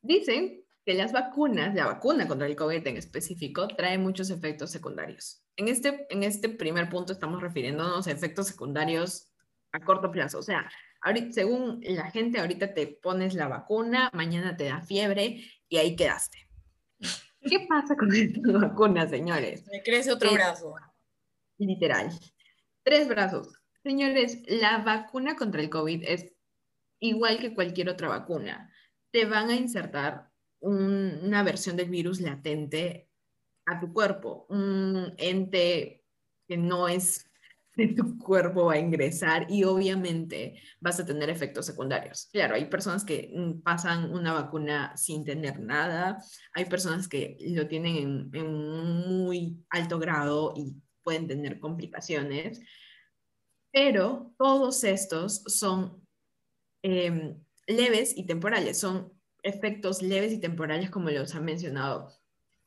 [0.00, 5.44] dicen que las vacunas, la vacuna contra el COVID en específico, trae muchos efectos secundarios.
[5.56, 9.32] En este, en este primer punto estamos refiriéndonos a efectos secundarios
[9.72, 10.38] a corto plazo.
[10.38, 10.68] O sea,
[11.02, 15.94] ahorita, según la gente, ahorita te pones la vacuna, mañana te da fiebre y ahí
[15.94, 16.38] quedaste.
[17.40, 19.66] ¿Qué pasa con estas vacunas, señores?
[19.70, 20.74] Me crece otro brazo.
[21.58, 22.10] Literal.
[22.82, 23.48] Tres brazos.
[23.82, 26.32] Señores, la vacuna contra el COVID es
[27.00, 28.72] igual que cualquier otra vacuna.
[29.10, 30.31] Te van a insertar
[30.62, 33.08] una versión del virus latente
[33.66, 36.04] a tu cuerpo, un ente
[36.48, 37.26] que no es
[37.76, 42.28] de tu cuerpo va a ingresar y obviamente vas a tener efectos secundarios.
[42.30, 46.22] Claro, hay personas que mm, pasan una vacuna sin tener nada,
[46.54, 52.60] hay personas que lo tienen en, en muy alto grado y pueden tener complicaciones,
[53.72, 56.06] pero todos estos son
[56.82, 59.12] em, leves y temporales, son
[59.42, 62.10] efectos leves y temporales como los ha mencionado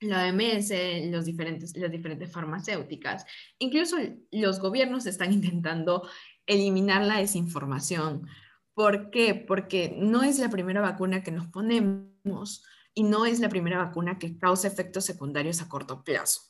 [0.01, 0.71] la OMS,
[1.09, 3.25] los diferentes, las diferentes farmacéuticas.
[3.59, 3.97] Incluso
[4.31, 6.07] los gobiernos están intentando
[6.45, 8.27] eliminar la desinformación.
[8.73, 9.35] ¿Por qué?
[9.35, 14.19] Porque no es la primera vacuna que nos ponemos y no es la primera vacuna
[14.19, 16.41] que causa efectos secundarios a corto plazo.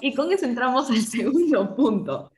[0.00, 2.30] Y con eso entramos al segundo punto,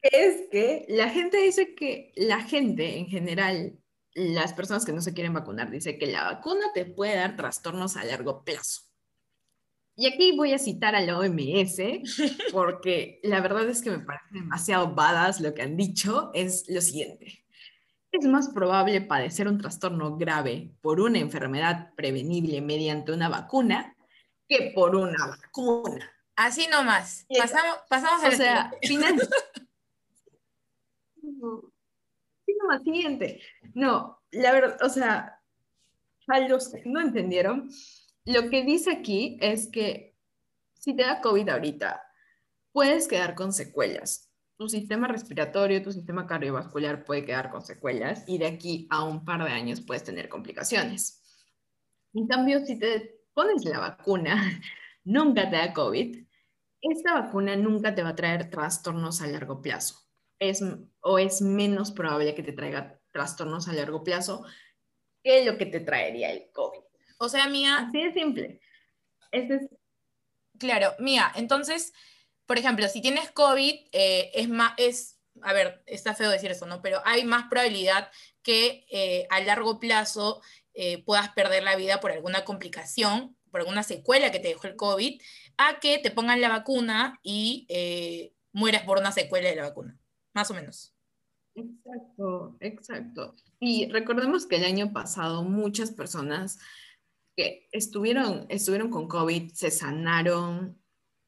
[0.00, 3.78] es que la gente dice que la gente en general,
[4.14, 7.96] las personas que no se quieren vacunar, dice que la vacuna te puede dar trastornos
[7.96, 8.82] a largo plazo.
[9.96, 11.76] Y aquí voy a citar a la OMS,
[12.52, 16.80] porque la verdad es que me parece demasiado badass lo que han dicho, es lo
[16.80, 17.44] siguiente.
[18.12, 23.96] Es más probable padecer un trastorno grave por una enfermedad prevenible mediante una vacuna
[24.48, 26.10] que por una vacuna.
[26.36, 27.26] Así nomás.
[27.36, 29.20] Pasamos, pasamos o sea, final.
[32.82, 33.40] siguiente.
[33.74, 35.40] No, la verdad, o sea,
[36.26, 37.70] a los que no entendieron,
[38.24, 40.14] lo que dice aquí es que
[40.74, 42.02] si te da COVID ahorita,
[42.72, 44.30] puedes quedar con secuelas.
[44.56, 49.24] Tu sistema respiratorio, tu sistema cardiovascular puede quedar con secuelas y de aquí a un
[49.24, 51.22] par de años puedes tener complicaciones.
[52.12, 54.60] En cambio, si te pones la vacuna,
[55.04, 56.26] nunca te da COVID,
[56.80, 60.07] esta vacuna nunca te va a traer trastornos a largo plazo.
[60.38, 60.62] Es,
[61.00, 64.44] o es menos probable que te traiga trastornos a largo plazo
[65.22, 66.80] que lo que te traería el COVID.
[67.18, 67.86] O sea, Mía.
[67.88, 68.60] Así de simple.
[69.32, 69.48] es...
[70.58, 71.92] Claro, Mía, entonces,
[72.46, 76.66] por ejemplo, si tienes COVID, eh, es más, es, a ver, está feo decir eso,
[76.66, 76.82] ¿no?
[76.82, 78.10] Pero hay más probabilidad
[78.42, 80.40] que eh, a largo plazo
[80.74, 84.76] eh, puedas perder la vida por alguna complicación, por alguna secuela que te dejó el
[84.76, 85.20] COVID,
[85.58, 87.66] a que te pongan la vacuna y
[88.52, 89.98] mueras por una secuela de la vacuna,
[90.38, 90.94] más o menos.
[91.56, 93.34] Exacto, exacto.
[93.58, 96.60] Y recordemos que el año pasado muchas personas
[97.36, 100.80] que estuvieron, estuvieron con COVID se sanaron,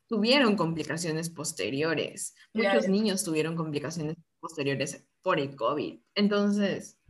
[0.09, 2.37] tuvieron complicaciones posteriores.
[2.55, 5.99] Muchos niños tuvieron complicaciones posteriores por el COVID.
[6.15, 7.01] Entonces,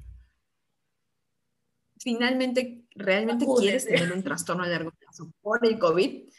[1.99, 6.31] finalmente, ¿realmente quieres tener un trastorno a largo plazo por el COVID?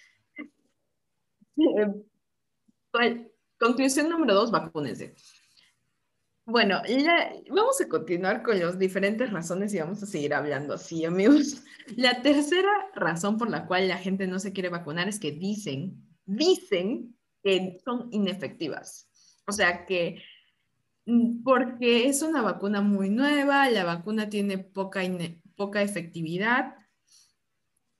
[3.60, 5.14] conclusión número dos, vacúnense.
[6.52, 6.82] Bueno,
[7.50, 11.64] vamos a continuar con las diferentes razones y vamos a seguir hablando así, amigos.
[11.96, 16.06] La tercera razón por la cual la gente no se quiere vacunar es que dicen,
[16.26, 19.08] dicen que son inefectivas.
[19.48, 20.22] O sea que
[21.06, 25.04] mm, porque es una vacuna muy nueva, la vacuna tiene poca,
[25.56, 26.76] poca efectividad.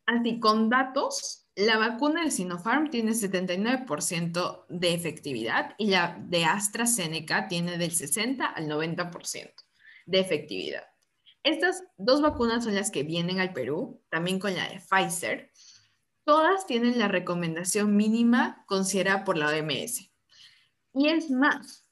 [0.06, 7.48] Así, con datos, la vacuna de Sinopharm tiene 79% de efectividad y la de AstraZeneca
[7.48, 9.54] tiene del 60 al 90%
[10.06, 10.84] de efectividad.
[11.44, 15.52] Estas dos vacunas son las que vienen al Perú, también con la de Pfizer.
[16.24, 20.12] Todas tienen la recomendación mínima considerada por la OMS.
[20.94, 21.90] Y es más,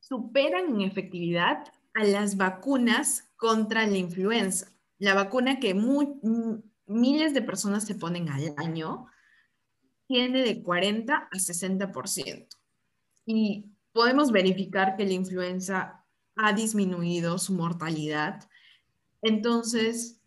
[0.00, 4.70] superan en efectividad a las vacunas contra la influenza.
[4.98, 6.08] La vacuna que muy,
[6.86, 9.06] miles de personas se ponen al año,
[10.06, 12.48] tiene de 40 a 60%.
[13.26, 16.04] Y podemos verificar que la influenza
[16.36, 18.48] ha disminuido su mortalidad.
[19.22, 20.20] Entonces,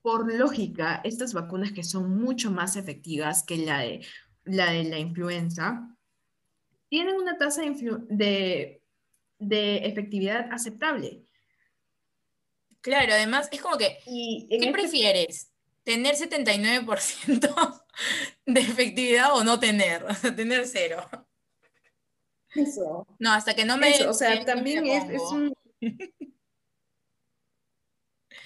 [0.00, 4.06] por lógica, estas vacunas que son mucho más efectivas que la de
[4.44, 5.96] la, de la influenza,
[6.88, 8.82] tienen una tasa de,
[9.38, 11.24] de, efectividad aceptable.
[12.80, 15.51] Claro, además es como que, y ¿qué este prefieres?
[15.84, 17.84] ¿Tener 79%
[18.46, 20.04] de efectividad o no tener?
[20.04, 21.08] O sea, tener cero.
[22.54, 23.06] Eso.
[23.18, 23.90] No, hasta que no me...
[23.90, 25.54] Eso, o sea, también es, es un...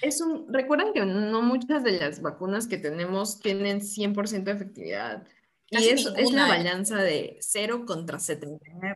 [0.03, 5.27] Es un, recuerden que no muchas de las vacunas que tenemos tienen 100% de efectividad.
[5.71, 6.49] y eso es la ¿eh?
[6.49, 8.95] balanza de 0 contra 79.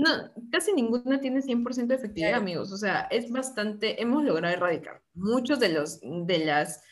[0.00, 2.72] No, casi ninguna tiene 100% de efectividad, amigos.
[2.72, 6.82] O sea, es bastante, hemos logrado erradicar muchos de los, de las,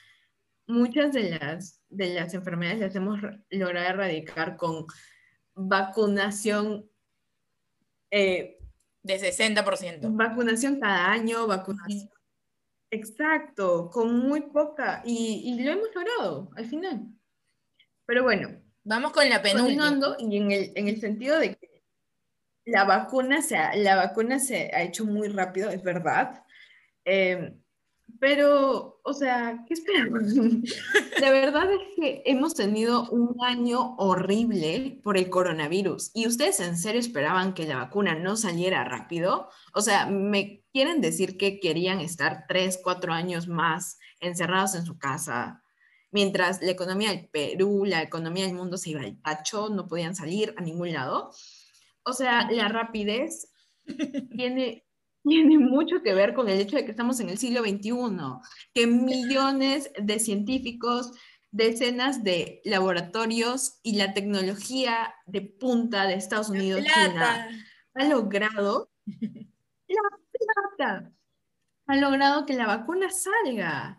[0.66, 3.18] muchas de las, de las enfermedades las hemos
[3.49, 4.85] logrado erradicar con
[5.55, 6.87] vacunación.
[8.11, 8.59] Eh,
[9.03, 10.14] de 60%.
[10.14, 12.11] Vacunación cada año, vacunación.
[12.90, 15.03] Exacto, con muy poca.
[15.07, 17.07] Y, y, lo hemos logrado al final.
[18.05, 18.51] Pero bueno.
[18.85, 19.99] Vamos con la penúltima.
[20.18, 21.78] Y en el, en el sentido de que
[22.68, 26.44] la vacuna, se ha, la vacuna se ha hecho muy rápido, es verdad.
[27.04, 27.54] Eh,
[28.20, 30.22] pero, o sea, ¿qué esperamos?
[31.20, 36.11] La verdad es que hemos tenido un año horrible por el coronavirus.
[36.14, 39.50] ¿Y ustedes en serio esperaban que la vacuna no saliera rápido?
[39.72, 44.98] O sea, ¿me quieren decir que querían estar tres, cuatro años más encerrados en su
[44.98, 45.62] casa?
[46.11, 50.16] Mientras la economía del Perú, la economía del mundo se iba al tacho, no podían
[50.16, 51.31] salir a ningún lado.
[52.09, 53.53] O sea, la rapidez
[54.33, 54.88] tiene
[55.25, 57.92] tiene mucho que ver con el hecho de que estamos en el siglo XXI,
[58.73, 61.12] que millones de científicos,
[61.51, 67.51] decenas de laboratorios y la tecnología de punta de Estados Unidos, China,
[67.94, 70.01] ha logrado la
[70.79, 71.12] plata,
[71.87, 73.99] ha logrado que la vacuna salga.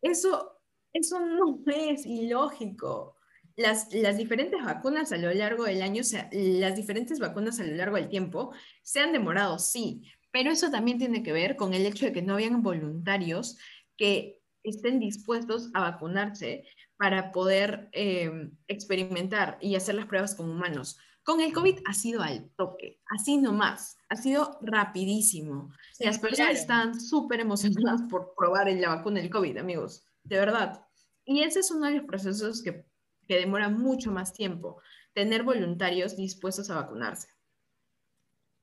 [0.00, 0.58] Eso,
[0.92, 3.16] eso no es ilógico.
[3.56, 7.96] Las, las, diferentes vacunas a lo largo del año, las diferentes vacunas a lo largo
[7.96, 12.06] del tiempo se han demorado, sí, pero eso también tiene que ver con el hecho
[12.06, 13.58] de que no habían voluntarios
[13.96, 16.64] que estén dispuestos a vacunarse
[16.96, 20.98] para poder eh, experimentar y hacer las pruebas con humanos.
[21.24, 25.72] Con el COVID ha sido al toque, así nomás, ha sido rapidísimo.
[26.00, 30.84] las personas están súper emocionadas por probar la vacuna del COVID, amigos, de verdad.
[31.24, 32.86] Y ese es uno de los procesos que,
[33.26, 34.80] que demora mucho más tiempo,
[35.12, 37.28] tener voluntarios dispuestos a vacunarse.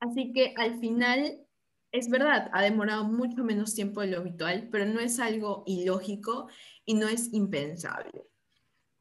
[0.00, 1.46] Así que al final
[1.92, 6.48] es verdad, ha demorado mucho menos tiempo de lo habitual, pero no es algo ilógico
[6.84, 8.24] y no es impensable.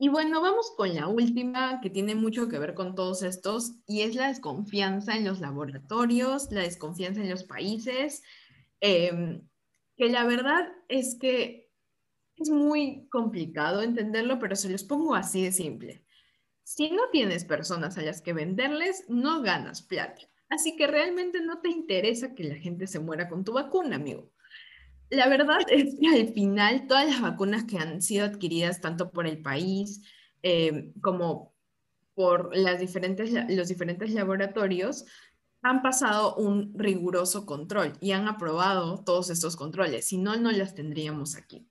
[0.02, 4.02] Y bueno, vamos con la última que tiene mucho que ver con todos estos y
[4.02, 8.24] es la desconfianza en los laboratorios, la desconfianza en los países,
[8.80, 9.42] em,
[9.98, 11.69] que la verdad es que
[12.40, 16.04] es muy complicado entenderlo, pero se los pongo así de simple.
[16.64, 20.22] Si no tienes personas a las que venderles, no ganas plata.
[20.50, 24.32] Así que realmente no te interesa que la gente se muera con tu vacuna, amigo.
[25.10, 29.28] La verdad es que al final todas las vacunas que han sido adquiridas tanto por
[29.28, 30.02] el país
[30.44, 31.54] eh, como
[32.14, 35.06] por los diferentes laboratorios
[35.62, 40.08] han pasado un riguroso control y han aprobado todos estos controles.
[40.08, 41.69] Si no, no las tendríamos aquí.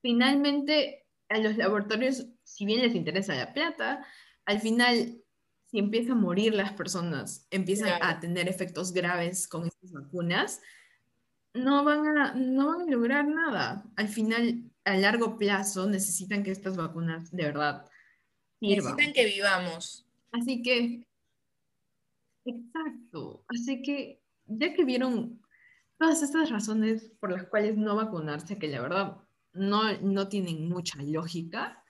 [0.00, 4.06] Finalmente, a los laboratorios, si bien les interesa la plata,
[4.46, 5.22] al final
[5.70, 10.62] si empiezan a morir las personas, empiezan a tener efectos graves con estas vacunas,
[11.52, 13.84] no van, a, no van a lograr nada.
[13.96, 17.84] Al final, a largo plazo, necesitan que estas vacunas de verdad
[18.60, 18.96] sirvan.
[18.96, 20.06] Necesitan que vivamos.
[20.32, 21.06] Así que,
[22.46, 23.44] exacto.
[23.48, 25.38] Así que, ya que vieron
[25.98, 29.18] todas estas razones por las cuales no vacunarse, que la verdad
[29.58, 31.84] no, no tienen mucha lógica,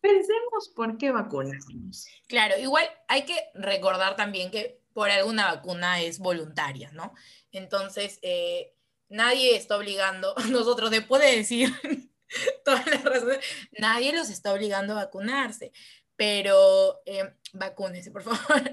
[0.00, 2.06] pensemos por qué vacunarnos.
[2.28, 7.14] Claro, igual hay que recordar también que por alguna vacuna es voluntaria, ¿no?
[7.50, 8.74] Entonces, eh,
[9.08, 11.72] nadie está obligando, nosotros después de decir
[12.64, 13.38] todas las razones,
[13.78, 15.72] nadie los está obligando a vacunarse,
[16.16, 18.70] pero eh, vacúnese, por favor.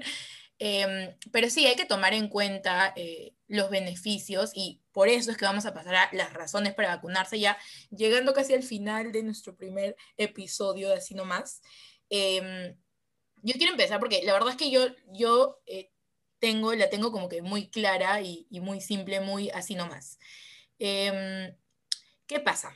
[0.64, 5.36] Em, pero sí, hay que tomar en cuenta eh, los beneficios y por eso es
[5.36, 7.58] que vamos a pasar a las razones para vacunarse ya
[7.90, 11.62] llegando casi al final de nuestro primer episodio Así Nomás.
[12.10, 12.76] Eh,
[13.42, 15.90] yo quiero empezar porque la verdad es que yo, yo eh,
[16.38, 20.20] tengo, la tengo como que muy clara y, y muy simple, muy así nomás.
[20.78, 21.56] Em,
[22.28, 22.72] ¿Qué pasa?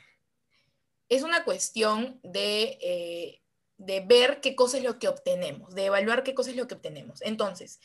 [1.07, 3.41] Es una cuestión de eh,
[3.77, 6.75] de ver qué cosa es lo que obtenemos, de evaluar qué cosa es lo que
[6.75, 7.21] obtenemos.
[7.21, 7.79] Entonces,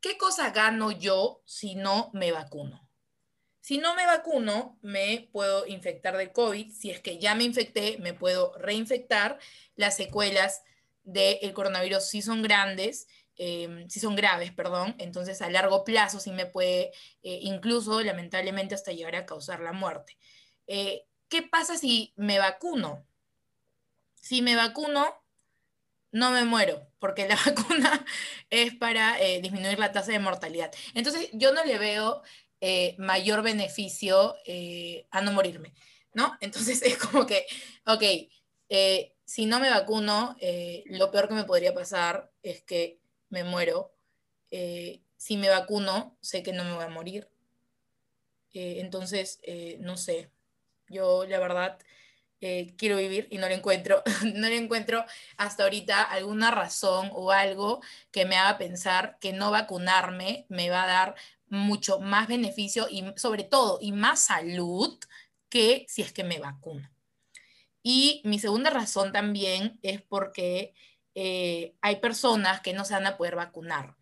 [0.00, 2.88] ¿qué cosa gano yo si no me vacuno?
[3.60, 6.72] Si no me vacuno, me puedo infectar del COVID.
[6.72, 9.38] Si es que ya me infecté, me puedo reinfectar.
[9.76, 10.62] Las secuelas
[11.02, 16.32] del coronavirus sí son grandes, eh, sí son graves, perdón, entonces a largo plazo sí
[16.32, 20.18] me puede eh, incluso lamentablemente hasta llegar a causar la muerte.
[20.66, 23.06] Eh, ¿Qué pasa si me vacuno?
[24.20, 25.14] Si me vacuno,
[26.12, 28.04] no me muero, porque la vacuna
[28.50, 30.72] es para disminuir la tasa de mortalidad.
[30.94, 32.22] Entonces yo no le veo
[32.98, 34.34] mayor beneficio
[35.10, 35.74] a no morirme,
[36.14, 36.36] ¿no?
[36.40, 37.46] Entonces es como que,
[37.86, 38.02] ok,
[39.24, 40.36] si no me vacuno,
[40.86, 42.98] lo peor que me podría pasar es que
[43.30, 43.92] me muero.
[44.50, 47.28] Eh, si me vacuno, sé que no me voy a morir.
[48.54, 50.30] Eh, entonces, eh, no sé,
[50.88, 51.78] yo la verdad
[52.38, 54.02] quiero vivir y no le encuentro,
[54.34, 55.04] no le encuentro
[55.36, 57.80] hasta ahorita alguna razón o algo
[58.10, 61.14] que me haga pensar que no vacunarme me va a dar
[61.48, 64.98] mucho más beneficio y sobre todo y más salud
[65.48, 66.88] que si es que me vacuno.
[67.82, 70.74] Y mi segunda razón también es porque
[71.14, 73.96] eh, hay personas que no se van a poder vacunar.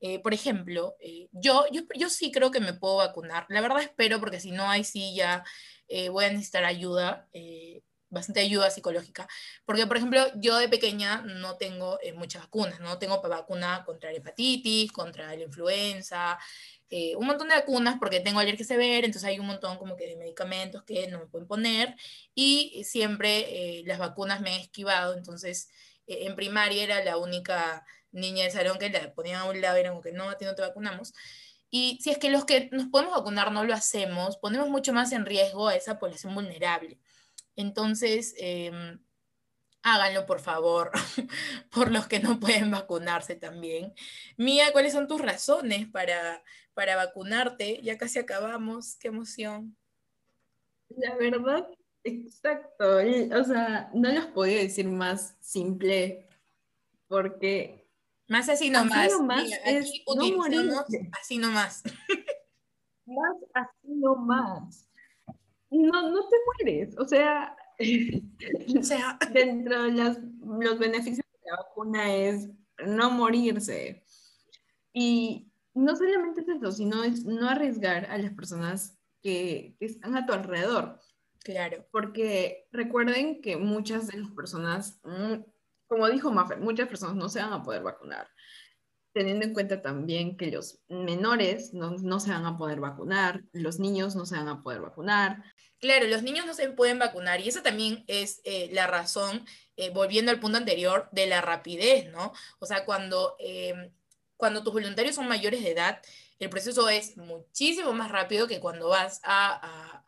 [0.00, 3.46] Eh, por ejemplo, eh, yo, yo, yo, sí creo que me puedo vacunar.
[3.48, 5.44] La verdad espero, porque si no, hay sí ya
[6.10, 7.28] voy a necesitar ayuda,
[8.08, 9.28] bastante ayuda psicológica.
[9.64, 14.18] Porque, por ejemplo, yo de pequeña no tengo muchas vacunas, no tengo vacuna contra la
[14.18, 16.38] hepatitis, contra la influenza,
[17.16, 20.16] un montón de vacunas porque tengo alergia severa, entonces hay un montón como que de
[20.16, 21.96] medicamentos que no me pueden poner
[22.34, 25.70] y siempre las vacunas me he esquivado, entonces
[26.06, 29.76] eh, en primaria era la única niña del salón que la ponían a un lado
[29.76, 31.14] y eran como que no, a ti no te vacunamos.
[31.72, 35.10] Y si es que los que nos podemos vacunar no lo hacemos, ponemos mucho más
[35.10, 37.00] en riesgo a esa población vulnerable.
[37.56, 39.00] Entonces, em,
[39.82, 40.92] háganlo por favor,
[41.72, 43.94] por los que no pueden vacunarse también.
[44.36, 46.44] Mía, ¿cuáles son tus razones para,
[46.74, 47.80] para vacunarte?
[47.82, 49.76] Ya casi acabamos, qué emoción.
[50.90, 51.66] La verdad
[52.04, 56.28] Exacto, o sea, no los podía decir más simple
[57.06, 57.81] porque...
[58.32, 59.12] Más así nomás.
[59.12, 60.72] Así es no morir.
[61.20, 61.82] Así nomás.
[63.04, 64.88] Más así nomás.
[65.70, 67.54] No, no te mueres, o sea,
[68.78, 72.48] o sea dentro de los beneficios de la vacuna es
[72.86, 74.02] no morirse.
[74.94, 80.16] Y no solamente es eso, sino es no arriesgar a las personas que, que están
[80.16, 81.00] a tu alrededor.
[81.40, 81.84] Claro.
[81.90, 85.51] Porque recuerden que muchas de las personas, mm,
[85.92, 88.26] como dijo Maffer, muchas personas no se van a poder vacunar.
[89.12, 93.78] Teniendo en cuenta también que los menores no, no se van a poder vacunar, los
[93.78, 95.44] niños no se van a poder vacunar.
[95.78, 99.44] Claro, los niños no se pueden vacunar y esa también es eh, la razón,
[99.76, 102.32] eh, volviendo al punto anterior, de la rapidez, ¿no?
[102.58, 103.92] O sea, cuando, em,
[104.38, 106.00] cuando tus voluntarios son mayores de edad,
[106.38, 110.02] el proceso es muchísimo más rápido que cuando vas a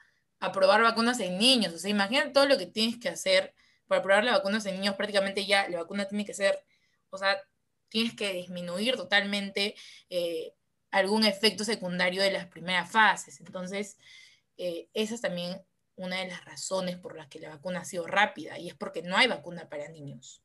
[0.45, 1.74] a probar vacunas en niños.
[1.74, 3.55] O sea, imagínate todo lo que tienes que hacer
[3.87, 4.97] para probar las vacunas en niños.
[4.97, 6.59] Prácticamente ya la vacuna tiene que ser,
[7.11, 7.37] o sea,
[7.89, 9.74] tienes que disminuir totalmente
[10.11, 10.53] eh,
[10.91, 13.41] algún efecto secundario de las primeras fases.
[13.41, 13.99] Entonces,
[14.57, 15.61] eh, esa es también
[15.97, 19.03] una de las razones por las que la vacuna ha sido rápida y es porque
[19.03, 20.43] no hay vacuna para niños.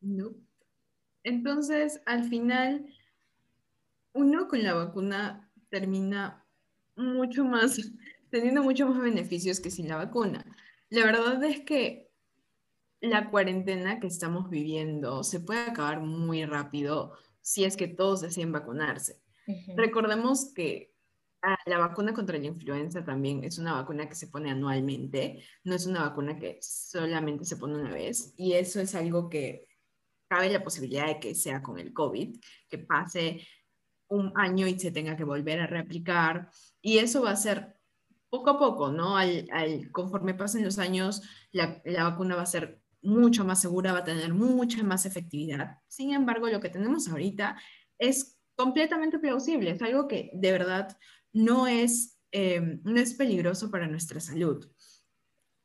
[0.00, 0.34] No.
[1.22, 2.86] Entonces, al final,
[4.12, 6.44] uno con la vacuna termina
[6.96, 7.78] mucho más,
[8.30, 10.44] teniendo mucho más beneficios que sin la vacuna.
[10.94, 12.08] La verdad es que
[13.00, 18.52] la cuarentena que estamos viviendo se puede acabar muy rápido si es que todos deciden
[18.52, 19.20] vacunarse.
[19.76, 20.94] Recordemos que
[21.42, 25.74] ah, la vacuna contra la influenza también es una vacuna que se pone anualmente, no
[25.74, 29.66] es una vacuna que solamente se pone una vez, y eso es algo que
[30.28, 32.38] cabe la posibilidad de que sea con el COVID,
[32.68, 33.44] que pase
[34.06, 36.50] un año y se tenga que volver a reaplicar.
[36.80, 37.73] Y eso va a ser
[38.34, 39.16] poco a poco, ¿no?
[39.16, 39.46] Al,
[39.92, 41.22] conforme pasen los años,
[41.52, 45.78] la, la, vacuna va a ser mucho más segura, va a tener mucha más efectividad.
[45.86, 47.56] Sin embargo, lo que tenemos ahorita
[47.96, 50.98] es completamente plausible, es algo que de verdad
[51.32, 54.68] no es, eh, no es peligroso para nuestra salud.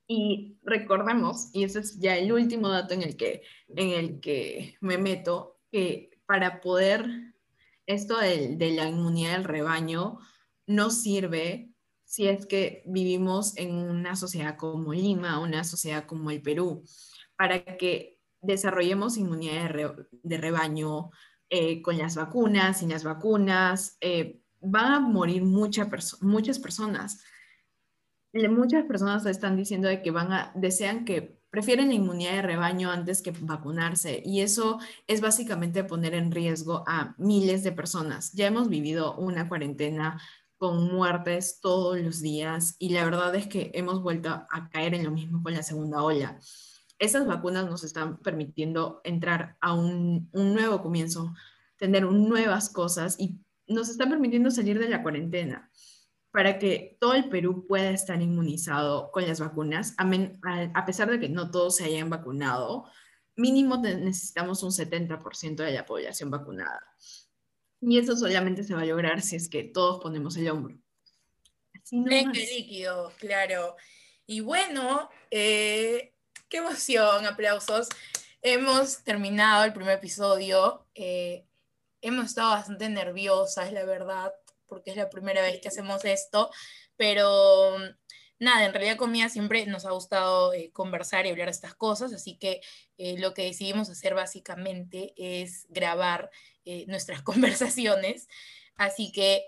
[0.08, 4.76] Y recordemos, y ese es ya el último dato en el que, en el que
[4.80, 7.34] me meto, que para poder
[7.88, 10.20] esto de, la inmunidad del rebaño
[10.68, 11.69] no sirve
[12.10, 16.84] si es que vivimos en una sociedad como Lima, una sociedad como el Perú,
[17.38, 19.72] para que desarrollemos inmunidad
[20.24, 21.12] de, rebaño
[21.52, 27.24] eh, con las vacunas, sin las vacunas, eh, van a morir muchas personas.
[28.34, 32.90] Muchas personas están diciendo de que van a, desean que prefieren la inmunidad de rebaño
[32.90, 38.34] antes que vacunarse y eso es básicamente poner en riesgo a miles de personas.
[38.34, 40.20] Ya hemos vivido una cuarentena
[40.60, 45.06] con muertes todos los días y la verdad es que hemos vuelto a caer en
[45.06, 46.40] lo mismo con la segunda ola.
[47.00, 51.34] esas vacunas nos están permitiendo entrar a un, un nuevo comienzo,
[51.78, 55.72] tener nuevas cosas y nos están permitiendo salir de la cuarentena
[56.32, 61.30] para que todo el Perú pueda estar inmunizado con las vacunas, a, pesar de que
[61.30, 62.86] no todos se hayan vacunado,
[63.36, 66.82] mínimo necesitamos un 70% de la población vacunada.
[67.82, 70.78] Y eso solamente se va a lograr si es que todos ponemos el hombro.
[71.74, 73.76] Así líquido, claro.
[74.26, 76.14] Y bueno, eh,
[76.50, 77.88] qué emoción, aplausos.
[78.42, 80.86] Hemos terminado el primer episodio.
[80.94, 81.46] Eh,
[82.02, 84.34] hemos estado bastante nerviosas, la verdad,
[84.68, 86.52] porque es la primera vez que hacemos esto,
[86.96, 87.78] pero
[88.40, 91.76] nada, en realidad con Mía siempre nos ha gustado eh, conversar y hablar de estas
[91.76, 92.62] cosas, así que
[92.98, 96.32] eh, lo que decidimos hacer básicamente es grabar
[96.66, 98.28] eh, nuestras conversaciones.
[98.76, 99.44] Así que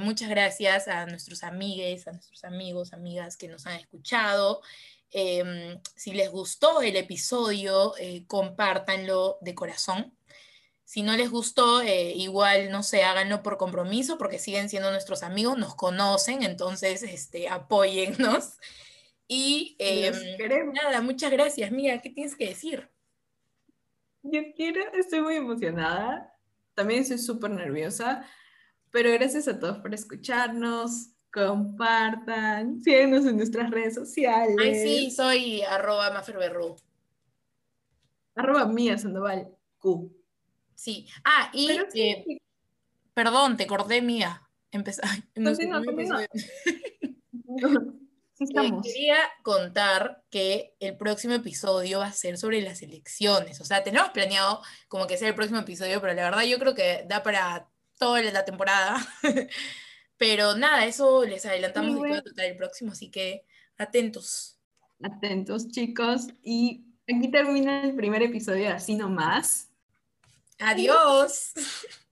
[0.00, 4.62] muchas gracias a nuestros amigues, a nuestros amigos, amigas que nos han escuchado.
[5.10, 7.92] Em, si les gustó el episodio,
[8.26, 10.15] compártanlo de corazón.
[10.86, 15.24] Si no les gustó, eh, igual, no sé, háganlo por compromiso, porque siguen siendo nuestros
[15.24, 18.58] amigos, nos conocen, entonces, este, apóyennos.
[19.28, 20.14] Y em,
[20.72, 21.72] nada, muchas gracias.
[21.72, 22.88] Mira, ¿qué tienes que decir?
[24.22, 26.32] Yo quiero, estoy muy emocionada,
[26.74, 28.24] también estoy súper nerviosa,
[28.92, 34.56] pero gracias a todos por escucharnos, compartan, síguenos en nuestras redes sociales.
[34.60, 36.76] Ay, sí, soy arroba maferberru.
[38.36, 40.15] Arroba mía Sandoval Q.
[40.76, 41.08] Sí.
[41.24, 42.38] Ah, y eh,
[43.14, 44.42] perdón, te corté mía.
[44.70, 45.08] Empezar.
[48.38, 53.62] Eh, quería contar que el próximo episodio va a ser sobre las elecciones.
[53.62, 56.74] O sea, tenemos planeado como que sea el próximo episodio, pero la verdad yo creo
[56.74, 58.98] que da para toda la temporada.
[60.18, 63.46] pero nada, eso les adelantamos de que va a tratar el próximo, así que
[63.78, 64.56] atentos.
[65.02, 66.26] Atentos, chicos.
[66.42, 69.70] Y aquí termina el primer episodio de Así Nomás.
[70.60, 71.54] Adiós.